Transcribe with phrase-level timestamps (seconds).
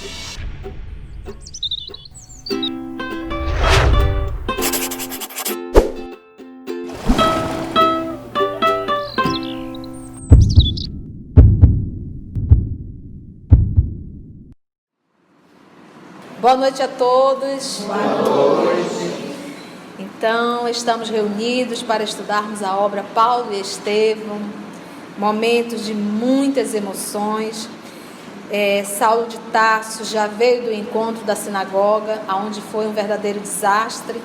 [0.00, 0.08] Boa
[16.56, 17.82] noite a todos.
[17.86, 19.36] Boa noite.
[19.98, 24.40] Então, estamos reunidos para estudarmos a obra Paulo e Estevão,
[25.18, 27.68] momentos de muitas emoções.
[28.50, 34.20] É, Saulo de Tarso já veio do encontro da sinagoga, onde foi um verdadeiro desastre.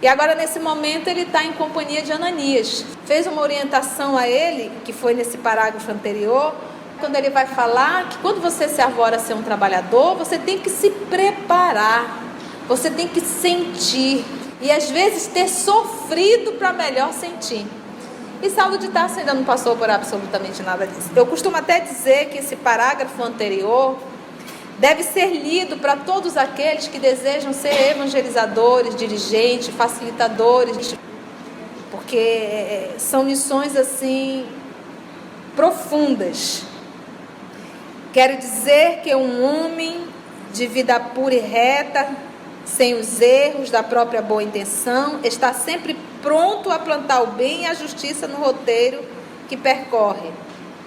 [0.00, 2.84] E agora, nesse momento, ele está em companhia de Ananias.
[3.04, 6.54] Fez uma orientação a ele, que foi nesse parágrafo anterior,
[6.98, 10.58] quando ele vai falar que quando você se arvora a ser um trabalhador, você tem
[10.58, 12.22] que se preparar,
[12.66, 14.24] você tem que sentir
[14.60, 17.66] e às vezes ter sofrido para melhor sentir.
[18.42, 21.10] E Saulo de Tarso ainda não passou por absolutamente nada disso.
[21.14, 23.96] Eu costumo até dizer que esse parágrafo anterior
[24.78, 30.94] deve ser lido para todos aqueles que desejam ser evangelizadores, dirigentes, facilitadores,
[31.90, 34.46] porque é, são missões assim
[35.54, 36.64] profundas
[38.16, 40.06] Quero dizer que um homem
[40.50, 42.08] de vida pura e reta,
[42.64, 45.94] sem os erros da própria boa intenção, está sempre
[46.26, 49.00] pronto a plantar o bem e a justiça no roteiro
[49.48, 50.32] que percorre.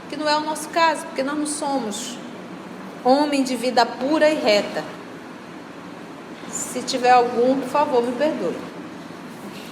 [0.10, 2.18] Que não é o nosso caso, porque nós não somos
[3.06, 4.84] homem de vida pura e reta.
[6.52, 8.58] Se tiver algum, por favor, me perdoe.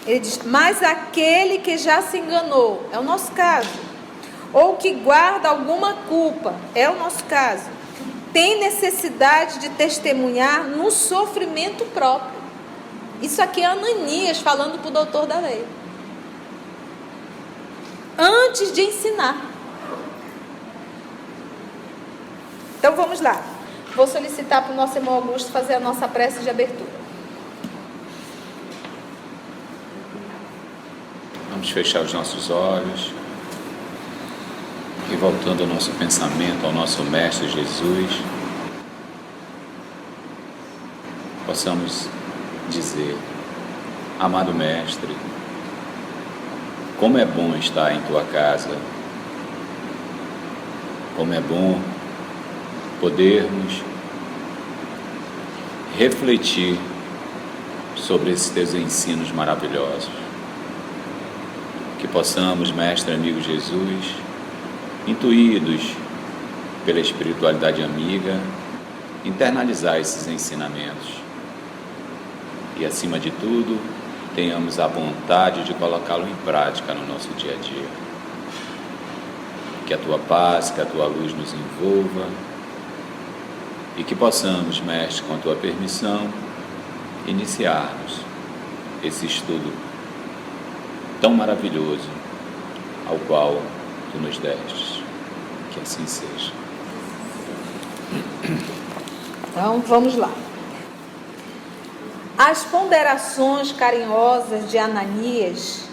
[0.06, 3.88] Ele diz: Mas aquele que já se enganou, é o nosso caso
[4.54, 7.66] ou que guarda alguma culpa, é o nosso caso,
[8.32, 12.37] tem necessidade de testemunhar no sofrimento próprio.
[13.22, 15.66] Isso aqui é Ananias falando para o doutor da lei.
[18.18, 19.42] Antes de ensinar.
[22.78, 23.42] Então vamos lá.
[23.96, 26.98] Vou solicitar para o nosso irmão Augusto fazer a nossa prece de abertura.
[31.50, 33.12] Vamos fechar os nossos olhos
[35.12, 38.12] e voltando o nosso pensamento ao nosso Mestre Jesus,
[41.46, 42.10] possamos
[42.70, 43.18] dizer:
[44.20, 45.16] Amado Mestre,
[47.00, 48.76] como é bom estar em tua casa,
[51.16, 51.80] como é bom
[53.00, 53.82] podermos
[55.98, 56.78] refletir
[57.96, 60.10] sobre esses teus ensinos maravilhosos.
[62.00, 64.16] Que possamos, Mestre amigo Jesus,
[65.08, 65.94] intuídos
[66.86, 68.40] pela espiritualidade amiga,
[69.26, 71.27] internalizar esses ensinamentos.
[72.80, 73.80] E, acima de tudo,
[74.36, 77.88] tenhamos a vontade de colocá-lo em prática no nosso dia a dia.
[79.86, 82.28] Que a tua paz, que a tua luz nos envolva
[83.98, 86.30] e que possamos, Mestre, com a tua permissão,
[87.26, 88.22] iniciarmos
[89.04, 89.74] esse estudo
[91.20, 92.08] tão maravilhoso
[93.10, 93.60] ao qual
[94.12, 95.02] tu nos destes
[95.74, 96.52] que assim seja.
[99.50, 100.32] Então vamos lá.
[102.38, 105.86] As ponderações carinhosas de Ananias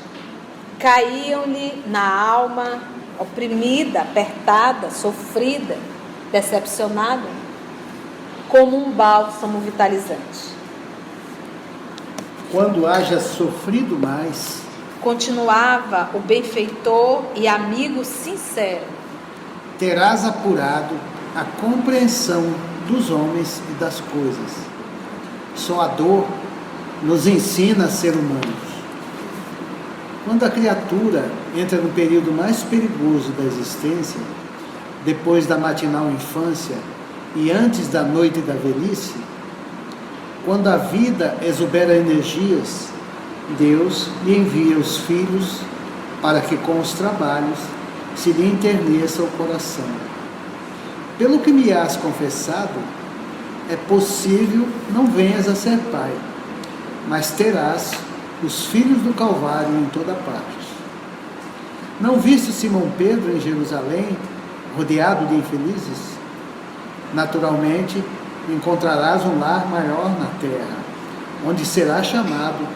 [0.78, 2.82] caíam-lhe na alma,
[3.18, 5.78] oprimida, apertada, sofrida,
[6.30, 7.26] decepcionada,
[8.50, 10.52] como um bálsamo vitalizante.
[12.52, 14.60] Quando haja sofrido mais,
[15.00, 18.84] continuava o benfeitor e amigo sincero,
[19.78, 20.94] terás apurado
[21.34, 22.42] a compreensão
[22.86, 24.73] dos homens e das coisas.
[25.54, 26.26] Só a dor
[27.02, 28.64] nos ensina a ser humanos.
[30.24, 34.20] Quando a criatura entra no período mais perigoso da existência,
[35.04, 36.76] depois da matinal infância
[37.36, 39.14] e antes da noite da velhice,
[40.44, 42.88] quando a vida exubera energias,
[43.58, 45.60] Deus lhe envia os filhos
[46.22, 47.58] para que com os trabalhos
[48.16, 49.84] se lhe enterneça o coração.
[51.18, 52.74] Pelo que me has confessado,
[53.70, 56.12] é possível não venhas a ser pai,
[57.08, 57.92] mas terás
[58.42, 60.64] os filhos do Calvário em toda parte.
[62.00, 64.16] Não viste Simão Pedro em Jerusalém,
[64.76, 66.14] rodeado de infelizes?
[67.14, 68.02] Naturalmente,
[68.48, 70.76] encontrarás um lar maior na terra,
[71.46, 72.66] onde será chamado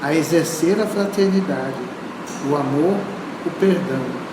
[0.00, 1.74] a exercer a fraternidade,
[2.48, 2.96] o amor,
[3.44, 4.30] o perdão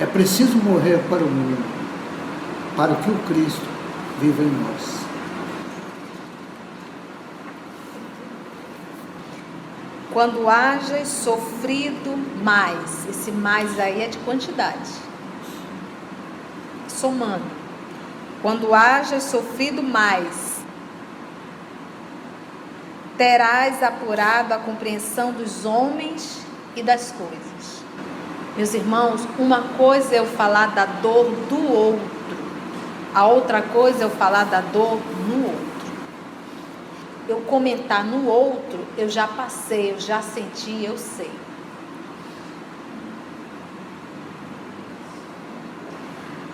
[0.00, 1.64] é preciso morrer para o mundo,
[2.76, 3.66] para que o Cristo
[4.20, 5.07] viva em nós.
[10.12, 14.90] Quando hajas sofrido mais, esse mais aí é de quantidade.
[16.88, 17.58] Somando.
[18.42, 20.58] quando hajas sofrido mais,
[23.16, 26.40] terás apurado a compreensão dos homens
[26.76, 27.82] e das coisas.
[28.56, 32.10] Meus irmãos, uma coisa é eu falar da dor do outro,
[33.14, 35.67] a outra coisa é eu falar da dor no outro.
[37.28, 41.30] Eu comentar no outro, eu já passei, eu já senti, eu sei.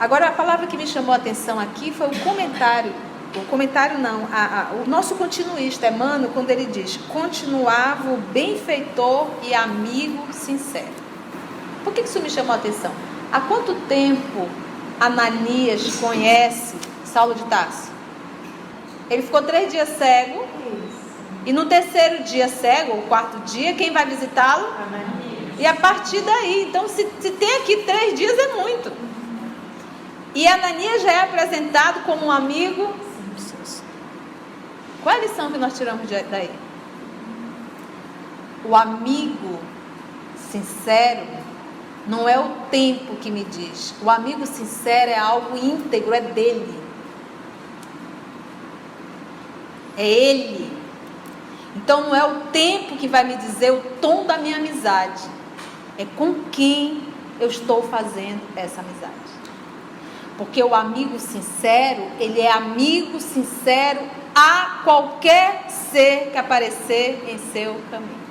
[0.00, 2.93] Agora, a palavra que me chamou a atenção aqui foi o comentário.
[3.37, 9.29] O comentário não, a, a, o nosso continuista, Emmanuel, quando ele diz: continuava o benfeitor
[9.43, 10.93] e amigo sincero.
[11.85, 12.93] Por que isso me chamou a atenção?
[13.32, 14.49] Há quanto tempo
[15.00, 17.94] Ananias conhece Saulo de Tarso?
[19.10, 20.46] Ele ficou três dias cego.
[21.46, 24.66] E no terceiro dia cego, o quarto dia, quem vai visitá-lo?
[25.58, 28.90] E a partir daí, então se, se tem aqui três dias é muito.
[30.34, 32.92] E Ananias já é apresentado como um amigo.
[35.02, 36.50] Qual é a lição que nós tiramos daí?
[38.64, 39.60] O amigo
[40.50, 41.26] sincero
[42.06, 43.94] não é o tempo que me diz.
[44.02, 46.83] O amigo sincero é algo íntegro, é dele.
[49.96, 50.73] É ele.
[51.76, 55.23] Então não é o tempo que vai me dizer o tom da minha amizade.
[55.99, 57.02] É com quem
[57.41, 59.12] eu estou fazendo essa amizade.
[60.37, 64.00] Porque o amigo sincero, ele é amigo sincero
[64.35, 68.25] a qualquer ser que aparecer em seu caminho.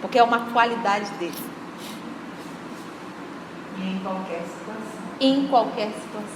[0.00, 1.32] Porque é uma qualidade dele.
[3.78, 5.02] E em qualquer situação.
[5.20, 6.35] Em qualquer situação.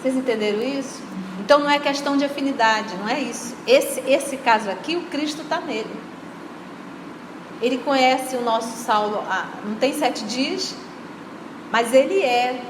[0.00, 1.02] Vocês entenderam isso?
[1.40, 3.54] Então não é questão de afinidade, não é isso.
[3.66, 5.94] Esse, esse caso aqui, o Cristo está nele.
[7.60, 10.74] Ele conhece o nosso Saulo, ah, não tem sete dias,
[11.70, 12.60] mas ele é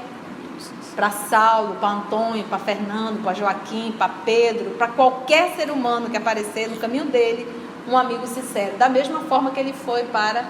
[0.95, 6.17] para Saulo, para Antônio, para Fernando, para Joaquim, para Pedro, para qualquer ser humano que
[6.17, 7.47] aparecer no caminho dele,
[7.87, 8.77] um amigo sincero.
[8.77, 10.45] Da mesma forma que ele foi para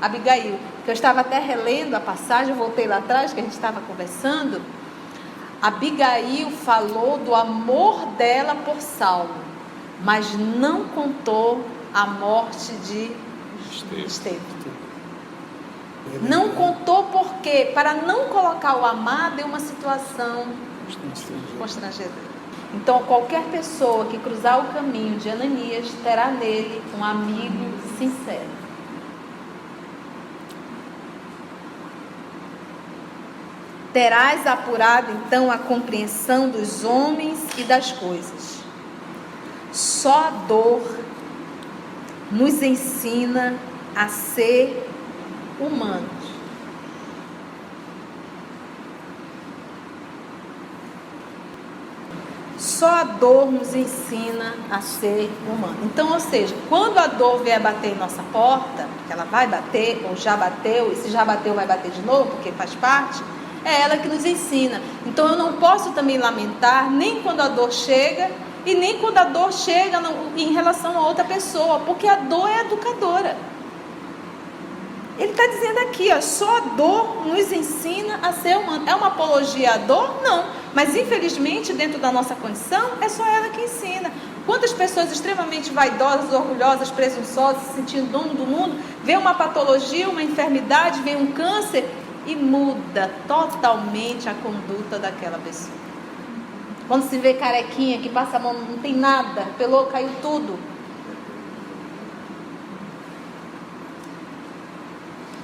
[0.00, 0.58] Abigail.
[0.84, 3.80] Que eu estava até relendo a passagem, eu voltei lá atrás, que a gente estava
[3.82, 4.60] conversando.
[5.62, 9.32] Abigail falou do amor dela por Saulo,
[10.02, 11.64] mas não contou
[11.94, 13.12] a morte de
[14.04, 14.40] Estevão.
[16.22, 20.46] Não contou porque, para não colocar o amado em uma situação
[21.56, 22.32] constrangedora.
[22.74, 28.61] Então, qualquer pessoa que cruzar o caminho de Ananias terá nele um amigo sincero.
[33.92, 38.62] Terás apurado então a compreensão dos homens e das coisas.
[39.70, 40.82] Só a dor
[42.30, 43.54] nos ensina
[43.94, 44.88] a ser
[45.60, 46.32] humanos.
[52.58, 55.76] Só a dor nos ensina a ser humano.
[55.82, 60.04] Então, ou seja, quando a dor vier bater em nossa porta, que ela vai bater,
[60.08, 63.22] ou já bateu, e se já bateu, vai bater de novo, porque faz parte,
[63.64, 64.80] é ela que nos ensina.
[65.06, 68.30] Então, eu não posso também lamentar, nem quando a dor chega,
[68.64, 70.00] e nem quando a dor chega
[70.36, 73.36] em relação a outra pessoa, porque a dor é educadora.
[75.18, 78.84] Ele está dizendo aqui, ó, só a dor nos ensina a ser humano.
[78.88, 80.22] É uma apologia à dor?
[80.22, 80.44] Não.
[80.74, 84.10] Mas infelizmente, dentro da nossa condição, é só ela que ensina.
[84.46, 90.22] Quantas pessoas extremamente vaidosas, orgulhosas, presunçosas, se sentindo dono do mundo, vê uma patologia, uma
[90.22, 91.88] enfermidade, vê um câncer
[92.26, 95.76] e muda totalmente a conduta daquela pessoa.
[96.88, 100.58] Quando se vê carequinha que passa a mão, não tem nada, pelou, caiu tudo.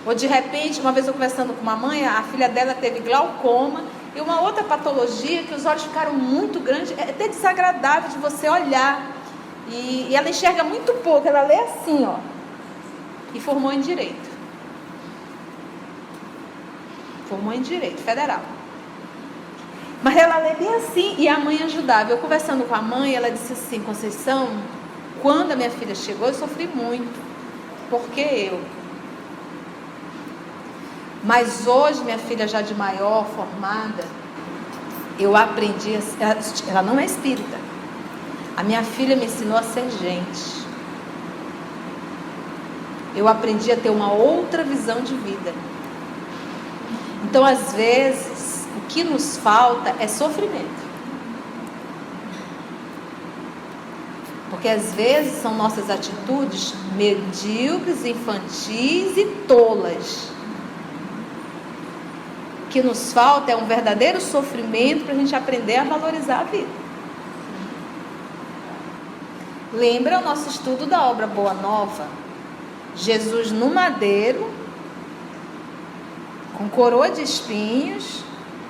[0.05, 3.85] Ou de repente, uma vez eu conversando com uma mãe, a filha dela teve glaucoma
[4.17, 8.49] e uma outra patologia que os olhos ficaram muito grandes, é até desagradável de você
[8.49, 9.13] olhar.
[9.71, 12.17] E, e ela enxerga muito pouco, ela lê assim, ó.
[13.35, 14.28] E formou em direito.
[17.29, 18.41] Formou em direito federal.
[20.03, 22.11] Mas ela lê bem assim e a mãe ajudava.
[22.11, 24.49] Eu conversando com a mãe, ela disse assim: Conceição,
[25.21, 27.29] quando a minha filha chegou, eu sofri muito.
[27.91, 28.61] Porque eu
[31.23, 34.05] mas hoje, minha filha já de maior, formada,
[35.19, 37.59] eu aprendi, ela, ela não é espírita.
[38.57, 40.67] A minha filha me ensinou a ser gente.
[43.17, 45.53] Eu aprendi a ter uma outra visão de vida.
[47.25, 50.89] Então, às vezes, o que nos falta é sofrimento.
[54.51, 60.39] Porque às vezes são nossas atitudes medíocres, infantis e tolas
[62.69, 66.89] que nos falta é um verdadeiro sofrimento para a gente aprender a valorizar a vida.
[69.73, 72.07] Lembra o nosso estudo da obra Boa Nova?
[72.95, 74.51] Jesus no madeiro,
[76.59, 78.25] com coroa de espinhos,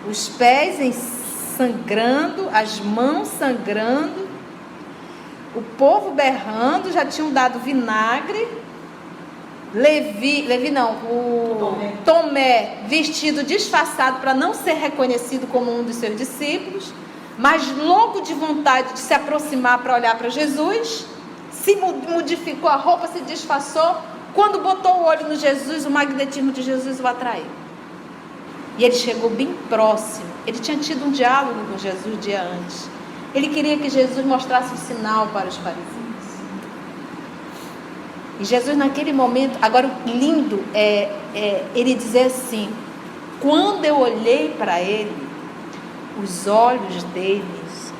[0.09, 0.95] os pés
[1.57, 4.29] sangrando, as mãos sangrando,
[5.57, 8.47] o povo berrando, já tinham dado vinagre.
[9.75, 15.97] Levi, Levi não, o Tomé, Tomé vestido disfarçado para não ser reconhecido como um dos
[15.97, 16.93] seus discípulos,
[17.39, 21.07] mas louco de vontade de se aproximar para olhar para Jesus,
[21.51, 23.97] se modificou a roupa, se disfarçou.
[24.35, 27.68] Quando botou o olho no Jesus, o magnetismo de Jesus o atraiu.
[28.79, 30.27] E ele chegou bem próximo.
[30.47, 32.89] Ele tinha tido um diálogo com Jesus dia antes.
[33.35, 35.99] Ele queria que Jesus mostrasse um sinal para os fariseus.
[38.41, 42.71] E Jesus, naquele momento, agora lindo é, é ele dizer assim:
[43.41, 45.13] quando eu olhei para ele,
[46.23, 47.93] os olhos deles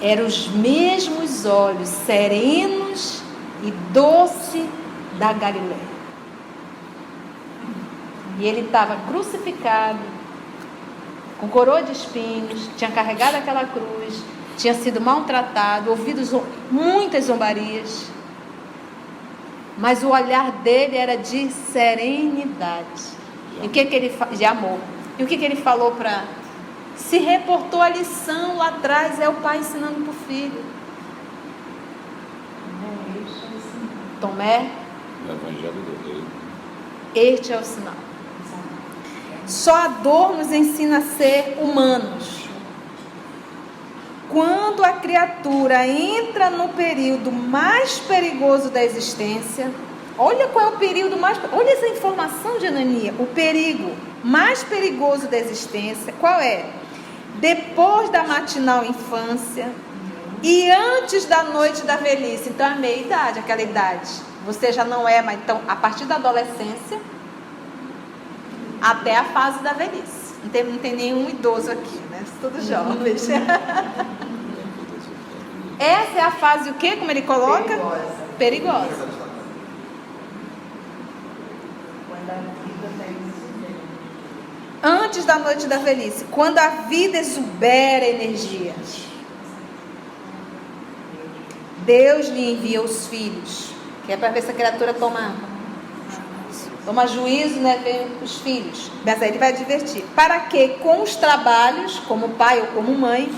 [0.00, 3.22] eram os mesmos olhos serenos
[3.62, 4.68] e doce
[5.18, 5.96] da Galiléia.
[8.38, 9.98] E ele estava crucificado,
[11.38, 14.22] com coroa de espinhos, tinha carregado aquela cruz,
[14.56, 16.22] tinha sido maltratado, ouvido
[16.70, 18.10] muitas zombarias.
[19.78, 23.02] Mas o olhar dele era de serenidade.
[23.62, 24.78] E o que, que ele de amor?
[25.18, 26.24] E o que, que ele falou para
[26.96, 30.64] se reportou a lição lá atrás, é o pai ensinando para o filho.
[34.20, 34.70] Tomé.
[35.28, 35.72] O evangelho
[36.04, 36.24] dele.
[37.14, 38.05] Este é o sinal.
[39.46, 42.46] Só a dor nos ensina a ser humanos.
[44.28, 49.70] Quando a criatura entra no período mais perigoso da existência,
[50.18, 51.38] olha qual é o período mais.
[51.52, 53.14] Olha essa informação de Anania.
[53.20, 53.92] O perigo
[54.24, 56.64] mais perigoso da existência, qual é?
[57.36, 59.70] Depois da matinal infância
[60.42, 62.48] e antes da noite da velhice.
[62.48, 64.10] Então, é a meia idade, aquela idade.
[64.44, 67.00] Você já não é, mas então, a partir da adolescência
[68.80, 70.34] até a fase da velhice.
[70.42, 72.24] Não tem, não tem nenhum idoso aqui, né?
[72.40, 73.28] Todos jovens.
[75.78, 76.96] Essa é a fase o quê?
[76.96, 77.64] Como ele coloca?
[77.64, 78.06] Perigosa.
[78.38, 79.16] Perigosa.
[84.82, 88.74] Antes da noite da velhice, quando a vida exubera energia.
[91.84, 93.70] Deus lhe envia os filhos,
[94.04, 95.34] que é para ver se a criatura toma
[96.86, 98.90] toma juízo, né, vem os filhos.
[99.04, 103.30] Mas aí ele vai advertir, para que com os trabalhos, como pai ou como mãe,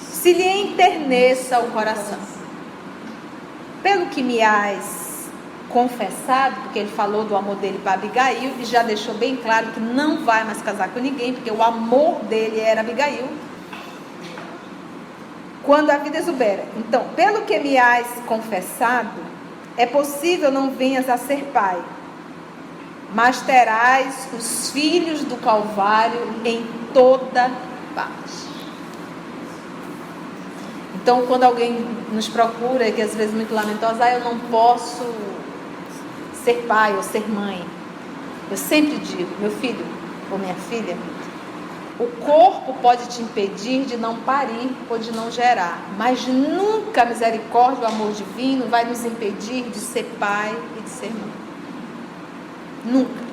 [0.00, 2.18] se lhe enterneça o coração.
[3.82, 5.28] Pelo que me has
[5.68, 9.80] confessado, porque ele falou do amor dele para Abigail e já deixou bem claro que
[9.80, 13.28] não vai mais casar com ninguém, porque o amor dele era Abigail.
[15.62, 16.64] Quando a vida exubera.
[16.76, 19.20] Então, pelo que me has confessado,
[19.76, 21.82] é possível não venhas a ser pai,
[23.12, 27.50] mas terás os filhos do Calvário em toda
[27.94, 28.44] parte.
[30.94, 35.04] Então, quando alguém nos procura, que às vezes é muito lamentosa, ah, eu não posso
[36.42, 37.62] ser pai ou ser mãe.
[38.50, 39.84] Eu sempre digo, meu filho
[40.30, 40.96] ou minha filha,
[41.98, 47.04] o corpo pode te impedir de não parir ou de não gerar, mas nunca a
[47.04, 51.43] misericórdia, o amor divino vai nos impedir de ser pai e de ser mãe.
[52.84, 53.24] Nunca.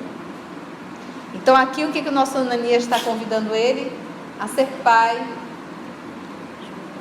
[1.34, 3.92] Então aqui o que, que o nosso Ananias está convidando ele?
[4.38, 5.26] A ser pai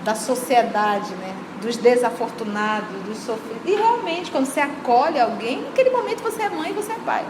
[0.03, 1.35] da sociedade, né?
[1.61, 3.61] dos desafortunados, dos sofridos.
[3.65, 7.25] E realmente, quando você acolhe alguém, naquele momento você é mãe e você é pai.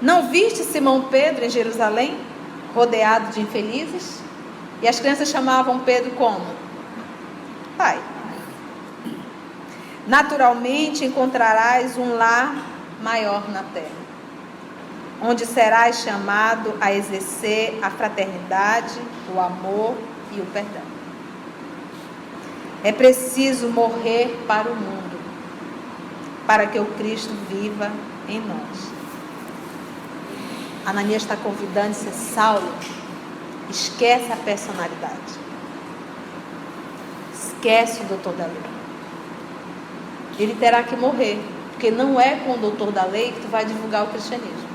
[0.00, 2.18] Não viste Simão Pedro em Jerusalém,
[2.74, 4.20] rodeado de infelizes?
[4.80, 6.44] E as crianças chamavam Pedro como?
[7.76, 8.00] Pai.
[10.06, 12.54] Naturalmente encontrarás um lar
[13.00, 14.02] maior na terra,
[15.22, 19.00] onde serás chamado a exercer a fraternidade,
[19.32, 19.96] o amor
[20.32, 20.82] e o perdão.
[22.82, 25.20] É preciso morrer para o mundo,
[26.46, 27.92] para que o Cristo viva
[28.28, 28.92] em nós.
[30.84, 32.74] Ananias está convidando ser Saulo.
[33.70, 35.40] Esquece a personalidade.
[37.32, 38.81] Esquece o doutor da lei.
[40.42, 41.38] Ele terá que morrer,
[41.70, 44.72] porque não é com o doutor da lei que tu vai divulgar o cristianismo.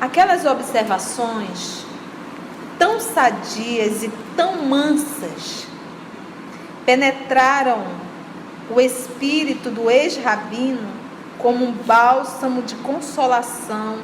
[0.00, 1.84] Aquelas observações
[2.80, 5.68] tão sadias e tão mansas
[6.84, 7.84] penetraram
[8.68, 10.88] o espírito do ex-rabino
[11.38, 13.98] como um bálsamo de consolação,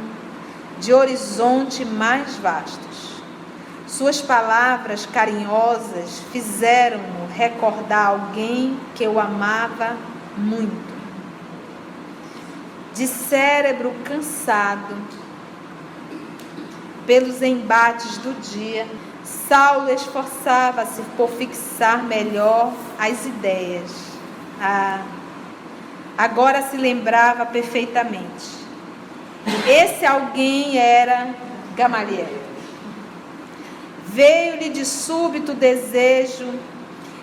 [0.78, 3.13] de horizonte mais vastos.
[3.96, 9.96] Suas palavras carinhosas fizeram-no recordar alguém que eu amava
[10.36, 10.92] muito.
[12.92, 14.96] De cérebro cansado
[17.06, 18.84] pelos embates do dia,
[19.22, 23.92] Saulo esforçava-se por fixar melhor as ideias.
[24.60, 25.04] Ah,
[26.18, 28.56] agora se lembrava perfeitamente.
[29.68, 31.32] Esse alguém era
[31.76, 32.53] Gamaliel.
[34.14, 36.48] Veio-lhe de súbito desejo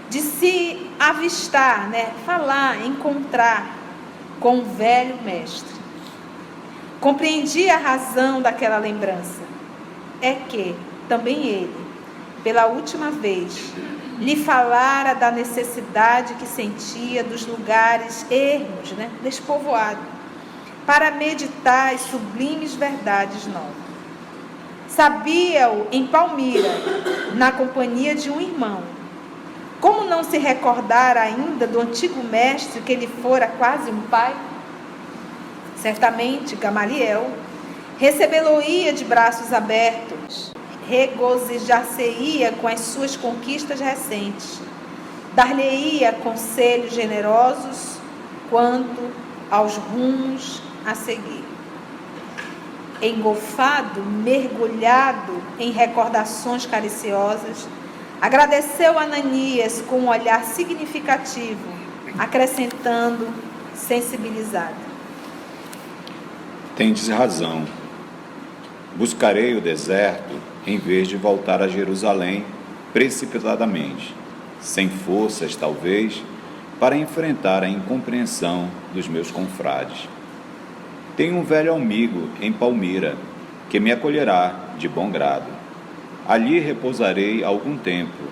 [0.09, 3.77] de se avistar, né, falar, encontrar
[4.41, 5.73] com o velho mestre.
[6.99, 9.39] Compreendi a razão daquela lembrança.
[10.21, 10.75] É que
[11.07, 11.85] também ele,
[12.43, 13.71] pela última vez,
[14.19, 20.01] lhe falara da necessidade que sentia dos lugares ermos, né, despovoado,
[20.85, 23.80] para meditar as sublimes verdades novas.
[24.95, 26.69] Sabia-o em Palmira,
[27.33, 28.83] na companhia de um irmão.
[29.79, 34.35] Como não se recordar ainda do antigo mestre que ele fora quase um pai?
[35.77, 37.31] Certamente Gamaliel
[37.97, 40.51] recebê-lo-ia de braços abertos
[40.87, 44.59] regozijar-se-ia com as suas conquistas recentes,
[45.33, 47.97] dar-lhe-ia conselhos generosos
[48.49, 49.09] quanto
[49.49, 51.50] aos rumos a seguir.
[53.01, 57.67] Engolfado, mergulhado em recordações cariciosas,
[58.21, 61.67] agradeceu Ananias com um olhar significativo,
[62.19, 63.27] acrescentando,
[63.73, 64.75] sensibilizado.
[66.75, 67.65] Tendes razão.
[68.95, 72.45] Buscarei o deserto em vez de voltar a Jerusalém
[72.93, 74.13] precipitadamente,
[74.59, 76.23] sem forças talvez,
[76.79, 80.07] para enfrentar a incompreensão dos meus confrades.
[81.21, 83.15] Tenho um velho amigo em Palmira
[83.69, 85.45] que me acolherá de bom grado.
[86.27, 88.23] Ali repousarei algum tempo,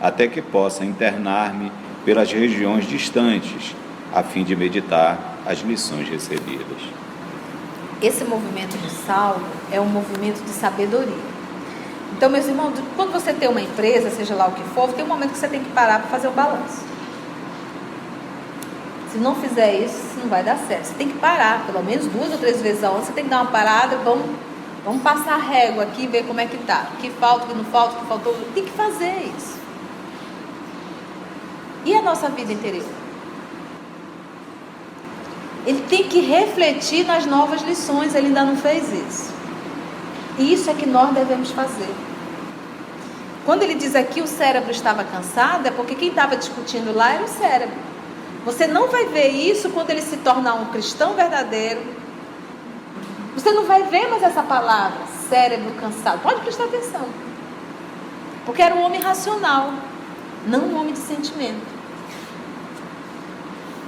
[0.00, 1.70] até que possa internar-me
[2.06, 3.76] pelas regiões distantes,
[4.14, 6.78] a fim de meditar as lições recebidas.
[8.00, 11.12] Esse movimento de Saulo é um movimento de sabedoria.
[12.16, 15.08] Então, meus irmãos, quando você tem uma empresa, seja lá o que for, tem um
[15.08, 16.82] momento que você tem que parar para fazer o balanço.
[19.12, 20.86] Se não fizer isso, não vai dar certo.
[20.86, 23.30] Você tem que parar, pelo menos duas ou três vezes ao ano, você tem que
[23.30, 24.24] dar uma parada, vamos,
[24.82, 26.86] vamos passar a régua aqui ver como é que tá.
[26.94, 28.34] O que falta, o que não falta, o que faltou.
[28.54, 29.58] Tem que fazer isso.
[31.84, 32.86] E a nossa vida interior?
[35.66, 39.30] Ele tem que refletir nas novas lições, ele ainda não fez isso.
[40.38, 41.94] E isso é que nós devemos fazer.
[43.44, 47.24] Quando ele diz aqui o cérebro estava cansado, é porque quem estava discutindo lá era
[47.24, 47.91] o cérebro.
[48.44, 51.80] Você não vai ver isso quando ele se tornar um cristão verdadeiro.
[53.34, 56.20] Você não vai ver mais essa palavra, cérebro cansado.
[56.22, 57.06] Pode prestar atenção.
[58.44, 59.72] Porque era um homem racional,
[60.46, 61.72] não um homem de sentimento.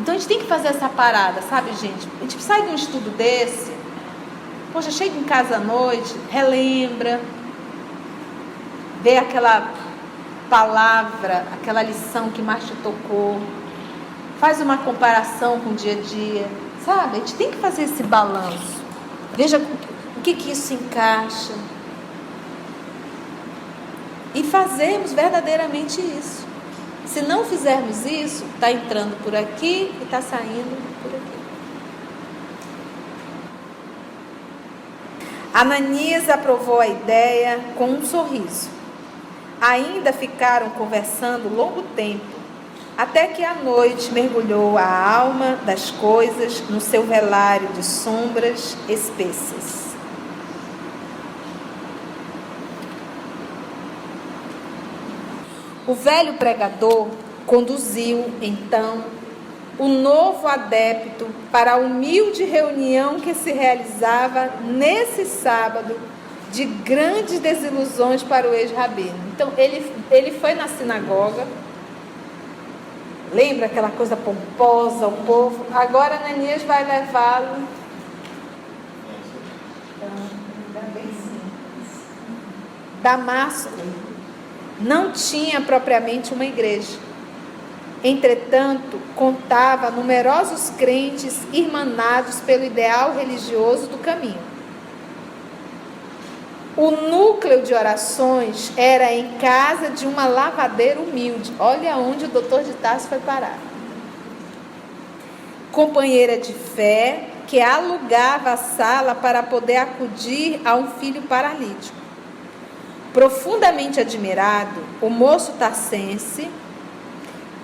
[0.00, 2.08] Então a gente tem que fazer essa parada, sabe, gente?
[2.18, 3.72] A gente sai de um estudo desse,
[4.72, 7.20] poxa, chega em casa à noite, relembra,
[9.02, 9.72] vê aquela
[10.50, 13.40] palavra, aquela lição que mais te tocou,
[14.38, 16.46] faz uma comparação com o dia a dia,
[16.84, 17.16] sabe?
[17.16, 18.82] A gente tem que fazer esse balanço.
[19.36, 21.54] Veja o que, que isso encaixa.
[24.34, 26.44] E fazermos verdadeiramente isso.
[27.06, 31.34] Se não fizermos isso, está entrando por aqui e está saindo por aqui.
[35.54, 38.68] Ananias aprovou a ideia com um sorriso.
[39.60, 42.24] Ainda ficaram conversando longo tempo,
[42.96, 49.84] até que a noite mergulhou a alma das coisas no seu velário de sombras espessas.
[55.86, 57.08] O velho pregador
[57.46, 59.04] conduziu então
[59.78, 65.96] o novo adepto para a humilde reunião que se realizava nesse sábado
[66.52, 69.18] de grandes desilusões para o ex-rabino.
[69.34, 71.44] Então, ele, ele foi na sinagoga,
[73.34, 75.66] lembra aquela coisa pomposa, o povo?
[75.74, 77.66] Agora Ananias vai levá-lo.
[83.02, 83.70] Damasco
[84.80, 86.98] não tinha propriamente uma igreja.
[88.02, 94.53] Entretanto, contava numerosos crentes irmanados pelo ideal religioso do caminho.
[96.76, 101.52] O núcleo de orações era em casa de uma lavadeira humilde.
[101.58, 103.58] Olha onde o doutor de Tarso foi parar.
[105.70, 111.96] companheira de fé, que alugava a sala para poder acudir a um filho paralítico.
[113.12, 116.48] Profundamente admirado, o moço tarcense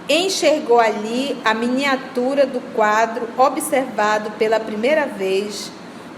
[0.08, 5.70] enxergou ali a miniatura do quadro observado pela primeira vez,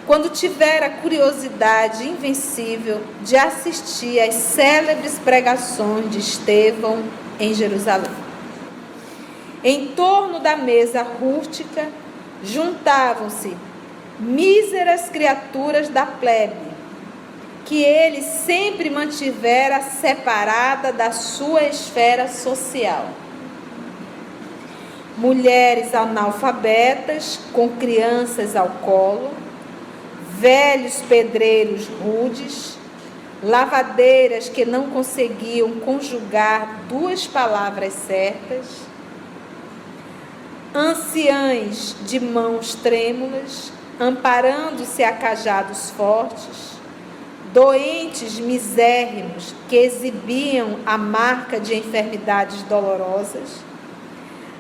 [0.07, 7.03] quando tivera a curiosidade invencível de assistir às célebres pregações de Estevão
[7.39, 8.11] em Jerusalém.
[9.63, 11.87] Em torno da mesa rústica
[12.43, 13.57] juntavam-se
[14.19, 16.73] míseras criaturas da plebe,
[17.65, 23.09] que ele sempre mantivera separada da sua esfera social.
[25.17, 29.31] Mulheres analfabetas com crianças ao colo,
[30.43, 32.77] velhos pedreiros rudes,
[33.45, 38.67] lavadeiras que não conseguiam conjugar duas palavras certas,
[40.75, 46.73] anciães de mãos trêmulas, amparando-se a cajados fortes,
[47.53, 53.61] doentes misérrimos que exibiam a marca de enfermidades dolorosas.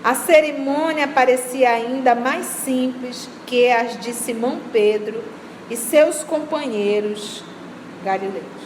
[0.04, 7.42] A cerimônia parecia ainda mais simples que as de Simão Pedro e seus companheiros
[8.04, 8.62] galileus.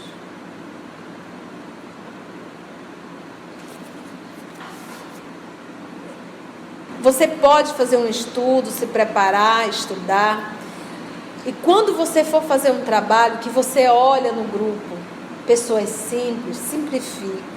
[7.01, 10.57] Você pode fazer um estudo, se preparar, estudar.
[11.47, 14.97] E quando você for fazer um trabalho que você olha no grupo,
[15.47, 17.57] pessoas simples, simplifica.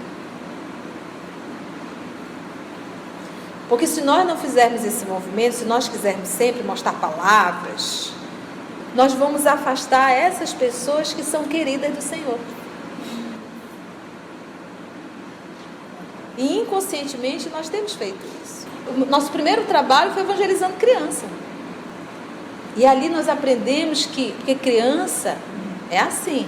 [3.68, 8.12] Porque se nós não fizermos esse movimento, se nós quisermos sempre mostrar palavras,
[8.96, 12.40] nós vamos afastar essas pessoas que são queridas do Senhor.
[16.38, 18.68] E inconscientemente nós temos feito isso.
[18.88, 21.26] O nosso primeiro trabalho foi evangelizando criança.
[22.78, 25.38] E ali nós aprendemos que, que criança
[25.92, 26.48] é assim.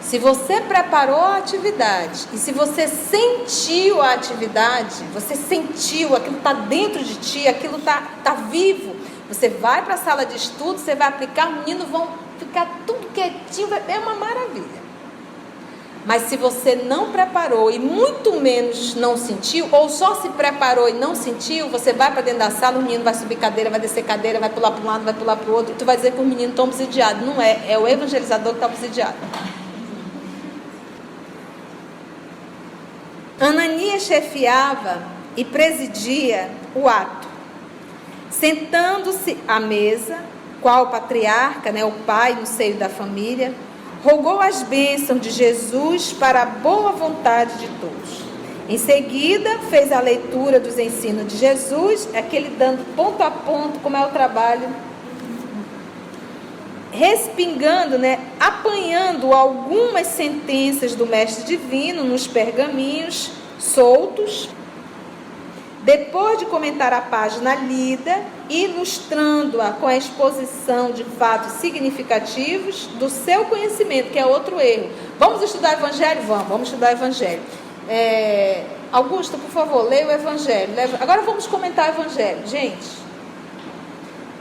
[0.00, 6.52] Se você preparou a atividade e se você sentiu a atividade, você sentiu, aquilo está
[6.52, 8.94] dentro de ti, aquilo está tá vivo,
[9.28, 12.08] você vai para a sala de estudo, você vai aplicar, os meninos vão
[12.38, 14.86] ficar tudo quietinho, é uma maravilha.
[16.06, 20.92] Mas se você não preparou e muito menos não sentiu, ou só se preparou e
[20.92, 24.04] não sentiu, você vai para dentro da sala, o menino vai subir cadeira, vai descer
[24.04, 26.20] cadeira, vai pular para um lado, vai pular para o outro, tu vai dizer que
[26.20, 27.26] o menino está obsidiado.
[27.26, 29.16] Não é, é o evangelizador que está obsidiado.
[33.40, 35.02] Ananias chefiava
[35.36, 37.26] e presidia o ato.
[38.38, 40.18] Sentando-se à mesa,
[40.60, 43.54] qual patriarca, né, o pai no seio da família,
[44.04, 48.26] rogou as bênçãos de Jesus para a boa vontade de todos.
[48.68, 53.96] Em seguida, fez a leitura dos ensinos de Jesus, aquele dando ponto a ponto como
[53.96, 54.68] é o trabalho,
[56.92, 64.50] respingando, né, apanhando algumas sentenças do Mestre Divino nos pergaminhos soltos
[65.86, 68.20] depois de comentar a página lida,
[68.50, 74.90] ilustrando-a com a exposição de fatos significativos do seu conhecimento, que é outro erro.
[75.16, 76.22] Vamos estudar Evangelho?
[76.22, 77.40] Vamos, vamos estudar Evangelho.
[77.88, 80.72] É, Augusto, por favor, leia o Evangelho.
[81.00, 82.44] Agora vamos comentar o Evangelho.
[82.48, 82.88] Gente,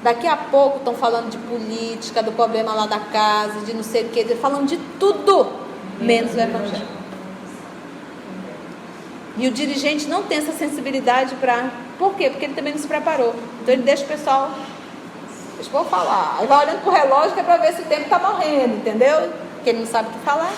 [0.02, 4.06] daqui a pouco estão falando de política, do problema lá da casa, de não sei
[4.06, 5.46] o que, falando de tudo,
[6.00, 7.05] menos o Evangelho.
[9.38, 11.70] E o dirigente não tem essa sensibilidade para.
[11.98, 12.30] Por quê?
[12.30, 13.36] Porque ele também não se preparou.
[13.62, 14.52] Então ele deixa o pessoal.
[15.56, 16.38] Deixa eu falar.
[16.40, 18.76] Aí vai olhando para o relógio que é para ver se o tempo está morrendo,
[18.76, 19.30] entendeu?
[19.56, 20.54] Porque ele não sabe o que falar.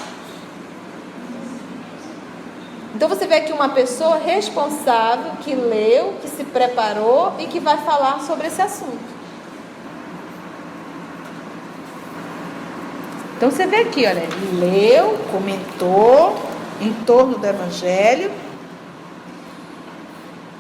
[2.96, 7.78] Então você vê aqui uma pessoa responsável que leu, que se preparou e que vai
[7.78, 9.18] falar sobre esse assunto.
[13.36, 16.36] Então você vê aqui, olha, leu, comentou
[16.82, 18.32] em torno do evangelho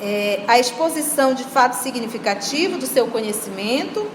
[0.01, 4.07] é, a exposição de fato significativo do seu conhecimento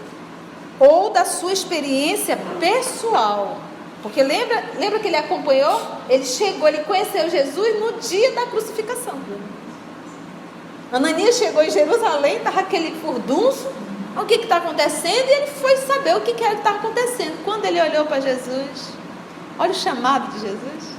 [0.79, 3.59] ou da sua experiência pessoal.
[4.03, 5.81] Porque lembra, lembra que ele acompanhou?
[6.09, 9.15] Ele chegou, ele conheceu Jesus no dia da crucificação.
[10.93, 13.67] Ananias chegou em Jerusalém, estava aquele furdunço.
[14.17, 15.27] O que está acontecendo?
[15.27, 17.43] E ele foi saber o que, que era que estava acontecendo.
[17.45, 18.93] Quando ele olhou para Jesus,
[19.59, 20.92] olha o chamado de Jesus.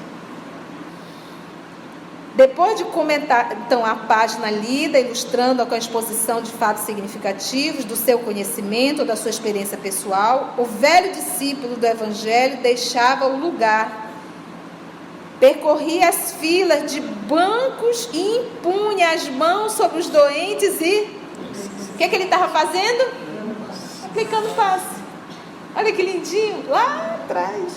[2.36, 7.96] Depois de comentar então a página lida, ilustrando com a exposição de fatos significativos do
[7.96, 14.10] seu conhecimento, da sua experiência pessoal, o velho discípulo do Evangelho deixava o lugar,
[15.40, 21.20] percorria as filas de bancos e impunha as mãos sobre os doentes e
[21.94, 23.14] O que, que ele estava fazendo?
[24.06, 25.04] Aplicando passe.
[25.76, 27.74] Olha que lindinho, lá atrás.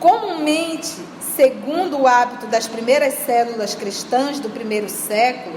[0.00, 0.96] Comumente,
[1.38, 5.56] segundo o hábito das primeiras células cristãs do primeiro século,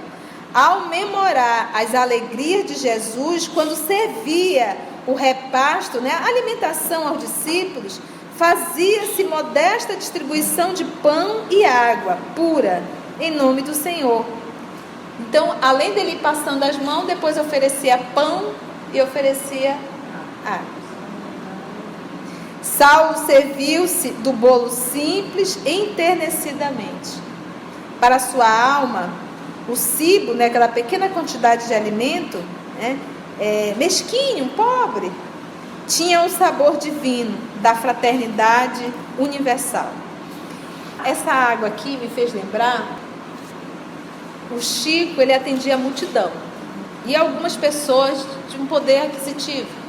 [0.54, 8.00] ao memorar as alegrias de Jesus quando servia o repasto, né, a alimentação aos discípulos,
[8.38, 12.84] fazia-se modesta distribuição de pão e água pura
[13.20, 14.24] em nome do Senhor.
[15.20, 18.54] Então, além dele passando as mãos, depois oferecia pão
[18.94, 19.76] e oferecia
[20.46, 20.81] água.
[22.62, 27.20] Saulo serviu-se do bolo simples enternecidamente.
[28.00, 29.10] Para sua alma,
[29.68, 32.38] o cibo, né, aquela pequena quantidade de alimento,
[32.80, 33.00] né,
[33.40, 35.12] é, mesquinho, pobre,
[35.88, 38.86] tinha o sabor divino da fraternidade
[39.18, 39.92] universal.
[41.04, 42.98] Essa água aqui me fez lembrar
[44.52, 46.32] o Chico, ele atendia a multidão
[47.06, 49.81] e algumas pessoas de um poder aquisitivo.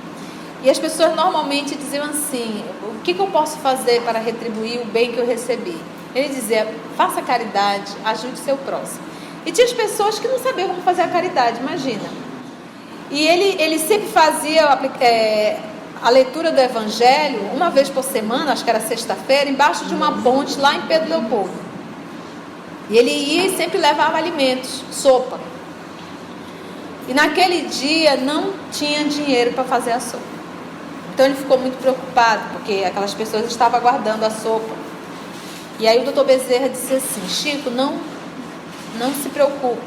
[0.63, 4.85] E as pessoas normalmente diziam assim: o que, que eu posso fazer para retribuir o
[4.87, 5.77] bem que eu recebi?
[6.15, 9.01] Ele dizia: faça caridade, ajude seu próximo.
[9.45, 12.09] E tinha as pessoas que não sabiam como fazer a caridade, imagina.
[13.11, 14.63] E ele, ele sempre fazia
[15.01, 15.59] é,
[16.01, 20.23] a leitura do Evangelho uma vez por semana, acho que era sexta-feira, embaixo de uma
[20.23, 21.53] ponte lá em Pedro Leopoldo.
[22.89, 25.41] E ele ia e sempre levava alimentos, sopa.
[27.09, 30.42] E naquele dia não tinha dinheiro para fazer a sopa.
[31.13, 34.75] Então ele ficou muito preocupado, porque aquelas pessoas estavam aguardando a sopa.
[35.79, 37.99] E aí o doutor Bezerra disse assim, Chico, não,
[38.99, 39.83] não se preocupe.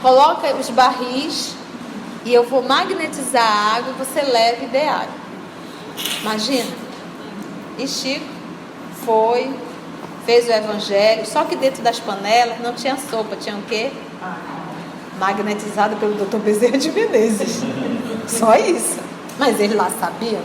[0.00, 1.54] Coloca os barris
[2.24, 5.14] e eu vou magnetizar a água e você leve e dê água.
[6.22, 6.72] Imagina.
[7.78, 8.24] E Chico
[9.04, 9.54] foi,
[10.24, 13.90] fez o evangelho, só que dentro das panelas não tinha sopa, tinha o quê?
[15.18, 17.60] Magnetizado pelo doutor Bezerra de Menezes.
[18.26, 19.03] Só isso.
[19.38, 20.42] Mas eles lá sabiam.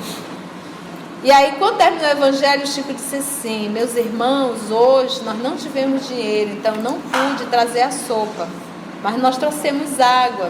[1.23, 5.56] E aí, quando terminou o evangelho, o Chico disse assim: Meus irmãos, hoje nós não
[5.58, 8.47] tivemos dinheiro, então não pude trazer a sopa,
[9.04, 10.49] mas nós trouxemos água,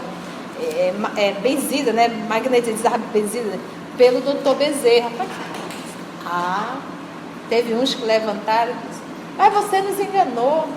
[0.60, 2.08] é, é, benzida, né?
[2.28, 3.58] Magnetizada, benzida,
[3.96, 5.10] pelo doutor Bezerra.
[6.24, 6.76] Ah,
[7.48, 8.74] teve uns que levantaram
[9.40, 10.68] mas você nos enganou.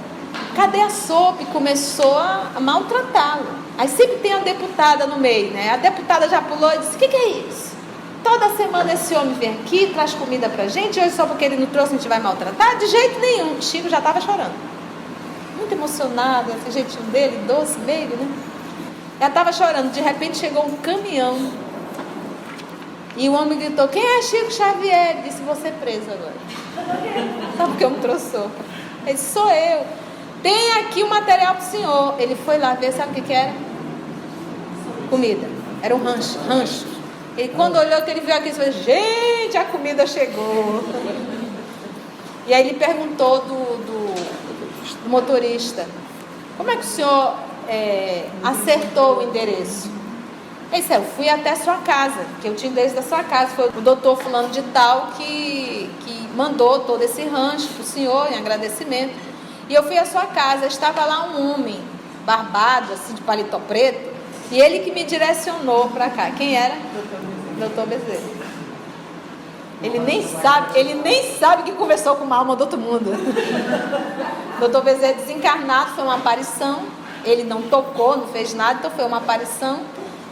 [0.55, 1.43] Cadê a sopa?
[1.43, 3.62] E começou a maltratá-lo.
[3.77, 5.71] Aí sempre tem a deputada no meio, né?
[5.71, 7.73] A deputada já pulou e disse: O que, que é isso?
[8.23, 11.65] Toda semana esse homem vem aqui, traz comida pra gente, hoje só porque ele não
[11.65, 12.77] trouxe a gente vai maltratar?
[12.77, 13.57] De jeito nenhum.
[13.57, 14.53] O Chico já estava chorando.
[15.57, 18.27] Muito emocionado, esse jeitinho dele, doce, meio, né?
[19.19, 19.91] Ela estava chorando.
[19.91, 21.51] De repente chegou um caminhão.
[23.17, 25.11] E o homem gritou: Quem é Chico Xavier?
[25.11, 26.33] Ele disse: Você é preso agora.
[27.57, 28.35] Sabe porque eu me trouxe?
[28.35, 30.02] Ele disse: Sou eu.
[30.43, 32.15] Tem aqui o material para o senhor.
[32.19, 33.53] Ele foi lá ver, sabe o que, que era?
[35.09, 35.47] Comida.
[35.81, 36.37] Era um rancho.
[36.47, 36.85] rancho.
[37.37, 40.83] E quando olhou que ele viu aqui, ele falou, gente, a comida chegou.
[42.45, 45.87] E aí ele perguntou do, do, do motorista,
[46.57, 47.35] como é que o senhor
[47.69, 49.89] é, acertou o endereço?
[50.71, 53.51] Ele disse, eu fui até sua casa, que eu tinha endereço da sua casa.
[53.55, 58.31] Foi o doutor fulano de tal que, que mandou todo esse rancho para o senhor
[58.31, 59.32] em agradecimento.
[59.69, 61.79] E eu fui à sua casa, estava lá um homem,
[62.25, 64.11] barbado, assim, de paletó preto,
[64.51, 66.31] e ele que me direcionou para cá.
[66.31, 66.75] Quem era?
[67.57, 68.43] Doutor Bezerra.
[69.81, 73.11] Ele nem sabe, ele nem sabe que conversou com uma alma do outro mundo.
[74.59, 76.83] Doutor Bezerra desencarnado, foi uma aparição.
[77.25, 79.81] Ele não tocou, não fez nada, então foi uma aparição.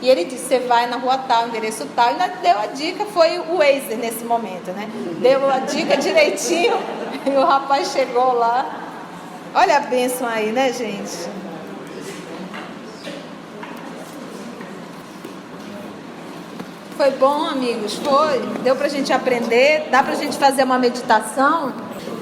[0.02, 2.12] E ele disse: Você vai na rua tal, endereço tal.
[2.12, 4.90] E deu a dica, foi o Waze nesse momento, né?
[5.20, 6.78] Deu a dica direitinho.
[7.24, 8.66] E o rapaz chegou lá.
[9.54, 11.30] Olha a bênção aí, né, gente?
[16.96, 17.96] Foi bom, amigos?
[17.96, 18.40] Foi?
[18.64, 19.90] Deu pra gente aprender?
[19.92, 21.74] Dá pra gente fazer uma meditação?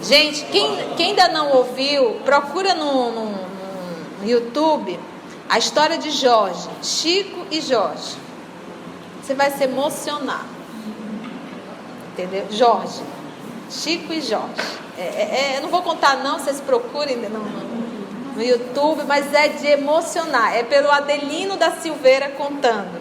[0.02, 3.26] Gente, quem, quem ainda não ouviu, procura no, no,
[4.22, 5.00] no YouTube
[5.48, 8.15] a história de Jorge, Chico e Jorge.
[9.22, 10.46] Você vai se emocionar.
[12.13, 12.48] Entendeu?
[12.50, 13.02] Jorge.
[13.69, 14.53] Chico e Jorge.
[14.97, 17.39] É, é, é, eu não vou contar não, vocês procurem no,
[18.36, 20.55] no, YouTube, mas é de emocionar.
[20.55, 22.99] É pelo Adelino da Silveira contando.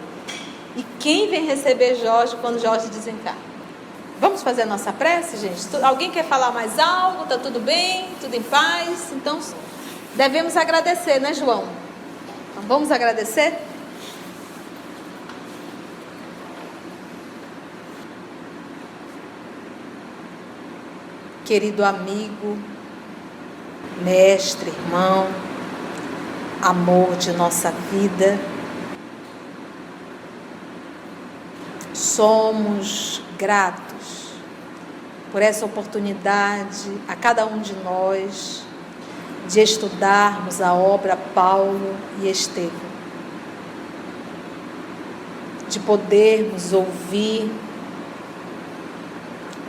[0.75, 3.49] E quem vem receber Jorge quando Jorge desencarna?
[4.19, 5.83] Vamos fazer a nossa prece, gente?
[5.83, 7.25] Alguém quer falar mais algo?
[7.25, 8.09] Tá tudo bem?
[8.19, 9.11] Tudo em paz?
[9.13, 9.39] Então,
[10.15, 11.63] devemos agradecer, né, João?
[12.51, 13.57] Então, vamos agradecer?
[21.49, 22.59] Querido amigo,
[24.03, 25.25] mestre, irmão,
[26.61, 28.39] amor de nossa vida.
[31.91, 34.29] Somos gratos
[35.31, 38.63] por essa oportunidade a cada um de nós
[39.47, 42.69] de estudarmos a obra Paulo e Estevão,
[45.67, 47.51] de podermos ouvir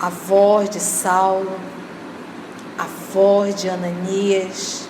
[0.01, 1.61] a voz de Saulo,
[2.79, 4.89] a voz de Ananias,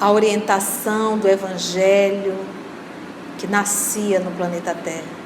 [0.00, 2.38] a orientação do Evangelho
[3.36, 5.18] que nascia no planeta Terra.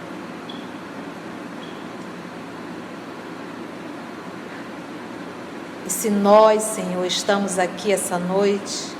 [5.86, 8.90] E se nós, Senhor, estamos aqui essa noite,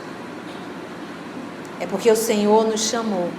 [1.81, 3.31] é porque o Senhor nos chamou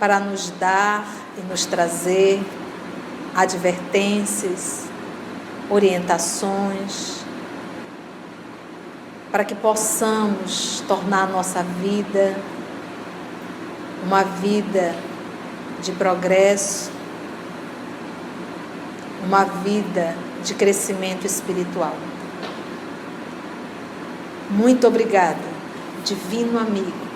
[0.00, 2.42] para nos dar e nos trazer
[3.34, 4.84] advertências,
[5.70, 7.22] orientações,
[9.30, 12.36] para que possamos tornar a nossa vida
[14.04, 14.94] uma vida
[15.80, 16.90] de progresso,
[19.24, 20.14] uma vida
[20.44, 21.96] de crescimento espiritual.
[24.50, 25.40] Muito obrigada,
[26.04, 27.11] divino amigo.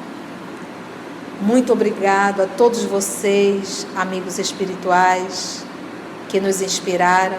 [1.41, 5.67] Muito obrigado a todos vocês, amigos espirituais,
[6.31, 7.37] que nos inspiraram,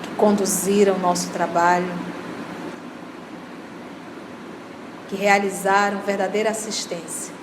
[0.00, 1.92] que conduziram nosso trabalho,
[5.08, 7.34] que realizaram verdadeira assistência.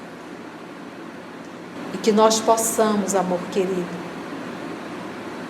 [1.94, 3.86] E que nós possamos, amor querido,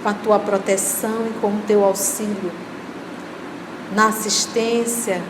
[0.02, 2.52] com a tua proteção e com o teu auxílio,
[3.94, 5.22] na assistência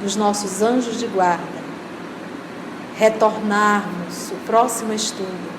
[0.00, 1.55] dos nossos anjos de guarda,
[2.96, 5.52] retornarmos o próximo estudo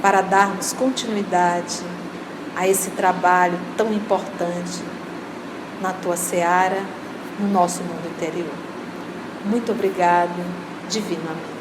[0.00, 1.82] para darmos continuidade
[2.56, 4.82] a esse trabalho tão importante
[5.80, 6.82] na tua seara,
[7.38, 8.54] no nosso mundo interior.
[9.44, 10.42] Muito obrigado,
[10.88, 11.53] Divino Amigo.